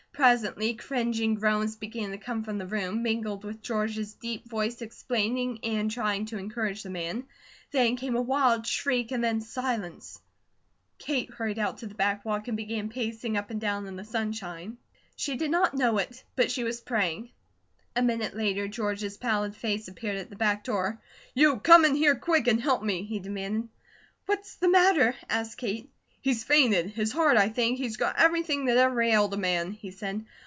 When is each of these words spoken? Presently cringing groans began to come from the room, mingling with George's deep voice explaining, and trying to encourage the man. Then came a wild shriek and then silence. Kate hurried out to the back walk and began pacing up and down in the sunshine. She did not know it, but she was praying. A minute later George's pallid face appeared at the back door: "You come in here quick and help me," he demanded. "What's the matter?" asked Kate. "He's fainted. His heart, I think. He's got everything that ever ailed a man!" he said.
Presently 0.13 0.75
cringing 0.75 1.33
groans 1.33 1.77
began 1.77 2.11
to 2.11 2.17
come 2.19 2.43
from 2.43 2.59
the 2.59 2.67
room, 2.67 3.01
mingling 3.01 3.39
with 3.39 3.63
George's 3.63 4.13
deep 4.13 4.47
voice 4.47 4.83
explaining, 4.83 5.57
and 5.63 5.89
trying 5.89 6.25
to 6.27 6.37
encourage 6.37 6.83
the 6.83 6.91
man. 6.91 7.23
Then 7.71 7.95
came 7.95 8.15
a 8.15 8.21
wild 8.21 8.67
shriek 8.67 9.11
and 9.11 9.23
then 9.23 9.41
silence. 9.41 10.21
Kate 10.99 11.31
hurried 11.31 11.57
out 11.57 11.79
to 11.79 11.87
the 11.87 11.95
back 11.95 12.23
walk 12.23 12.47
and 12.47 12.55
began 12.55 12.87
pacing 12.89 13.35
up 13.35 13.49
and 13.49 13.59
down 13.59 13.87
in 13.87 13.95
the 13.95 14.03
sunshine. 14.03 14.77
She 15.15 15.37
did 15.37 15.49
not 15.49 15.73
know 15.73 15.97
it, 15.97 16.23
but 16.35 16.51
she 16.51 16.63
was 16.63 16.81
praying. 16.81 17.31
A 17.95 18.03
minute 18.03 18.35
later 18.37 18.67
George's 18.67 19.17
pallid 19.17 19.55
face 19.55 19.87
appeared 19.87 20.17
at 20.17 20.29
the 20.29 20.35
back 20.35 20.63
door: 20.63 21.01
"You 21.33 21.57
come 21.57 21.83
in 21.83 21.95
here 21.95 22.13
quick 22.13 22.45
and 22.47 22.61
help 22.61 22.83
me," 22.83 23.01
he 23.05 23.17
demanded. 23.19 23.69
"What's 24.27 24.53
the 24.53 24.69
matter?" 24.69 25.15
asked 25.27 25.57
Kate. 25.57 25.89
"He's 26.23 26.43
fainted. 26.43 26.91
His 26.91 27.11
heart, 27.11 27.35
I 27.35 27.49
think. 27.49 27.79
He's 27.79 27.97
got 27.97 28.17
everything 28.17 28.65
that 28.65 28.77
ever 28.77 29.01
ailed 29.01 29.33
a 29.33 29.37
man!" 29.37 29.71
he 29.71 29.89
said. 29.89 30.23